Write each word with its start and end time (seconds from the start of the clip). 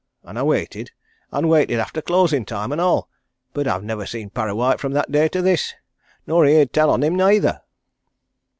An' 0.23 0.35
I 0.35 0.41
waited 0.41 0.89
and 1.31 1.47
waited 1.47 1.77
after 1.77 2.01
closin' 2.01 2.43
time, 2.43 2.71
an' 2.71 2.79
all. 2.79 3.07
But 3.53 3.67
I've 3.67 3.83
nivver 3.83 4.07
seen 4.07 4.31
Parrawhite 4.31 4.79
from 4.79 4.93
that 4.93 5.11
day 5.11 5.27
to 5.27 5.43
this 5.43 5.75
nor 6.25 6.43
heerd 6.43 6.73
tell 6.73 6.89
on 6.89 7.03
him 7.03 7.15
neither!" 7.15 7.61